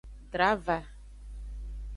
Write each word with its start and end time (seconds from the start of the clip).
Drava. 0.35 0.79